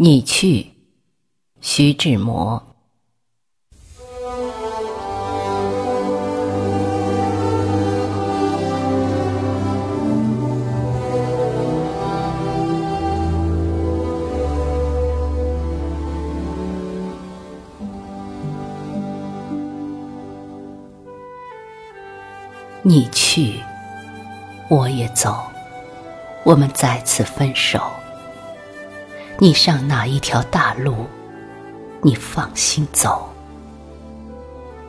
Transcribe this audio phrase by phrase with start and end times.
[0.00, 0.64] 你去，
[1.60, 2.62] 徐志摩。
[22.82, 23.60] 你去，
[24.70, 25.44] 我也走，
[26.44, 27.97] 我们再次分手。
[29.40, 31.06] 你上哪一条大路？
[32.02, 33.32] 你放心走。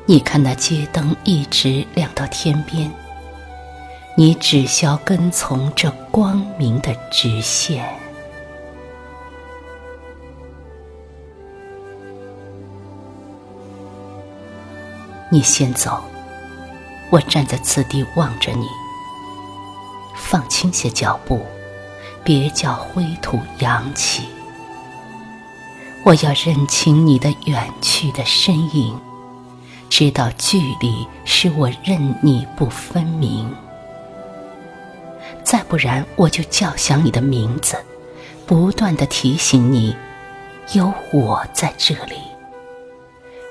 [0.08, 2.92] 你看那街灯一直亮到天边，
[4.18, 7.88] 你只消跟从这光明的直线。
[15.30, 16.04] 你先走，
[17.12, 18.66] 我站在此地望着你。
[20.16, 21.46] 放轻些脚步，
[22.24, 24.28] 别叫灰土扬起。
[26.04, 28.98] 我要认清你的远去的身影，
[29.90, 33.50] 知道距离使我认你不分明。
[35.44, 37.76] 再不然，我就叫响你的名字，
[38.46, 39.96] 不断的提醒你，
[40.74, 42.16] 有我在这里，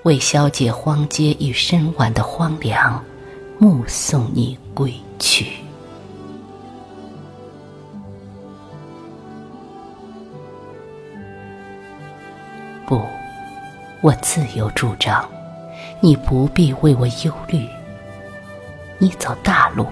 [0.04, 3.04] 为消解荒街与深晚的荒凉，
[3.58, 5.67] 目送你归去。
[12.88, 13.06] 不，
[14.00, 15.28] 我自有主张，
[16.00, 17.68] 你不必为我忧虑。
[18.96, 19.86] 你走大路，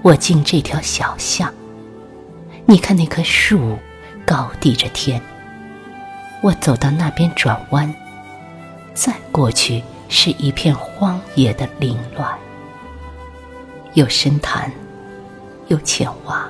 [0.00, 1.52] 我进这条小巷。
[2.66, 3.76] 你看那棵树
[4.24, 5.20] 高低着天，
[6.40, 7.92] 我走到那边转弯，
[8.94, 12.32] 再过去是一片荒野的凌乱，
[13.94, 14.70] 有深潭，
[15.66, 16.44] 有浅洼，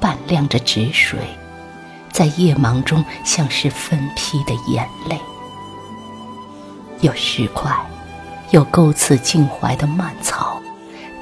[0.00, 1.18] 半亮着止水。
[2.12, 5.16] 在夜茫中，像是分批的眼泪；
[7.00, 7.74] 有石块，
[8.50, 10.60] 有勾刺襟怀的蔓草，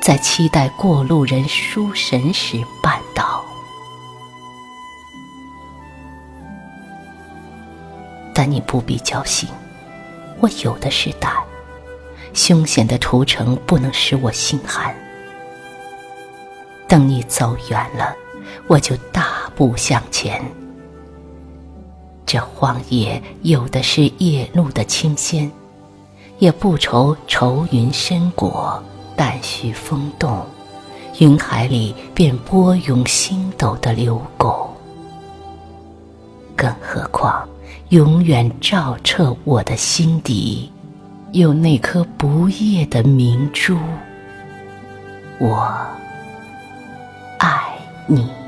[0.02, 3.44] 在期待过路人书神时绊倒。
[8.34, 9.48] 但你不必焦心，
[10.40, 11.32] 我有的是胆。
[12.32, 14.94] 凶险的屠城不能使我心寒。
[16.88, 18.14] 等你走远了，
[18.66, 20.42] 我就大步向前。
[22.32, 25.50] 这荒野有的是夜露的清鲜，
[26.38, 28.80] 也不愁愁云深裹，
[29.16, 30.46] 旦虚风动，
[31.18, 34.70] 云海里便波涌星斗的流拱。
[36.54, 37.48] 更何况，
[37.88, 40.70] 永远照彻我的心底，
[41.32, 43.76] 有那颗不夜的明珠。
[45.40, 45.68] 我
[47.40, 47.76] 爱
[48.06, 48.39] 你。